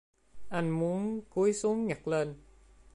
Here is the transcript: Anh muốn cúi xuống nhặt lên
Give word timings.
Anh 0.49 0.69
muốn 0.69 1.21
cúi 1.29 1.53
xuống 1.53 1.87
nhặt 1.87 2.07
lên 2.07 2.33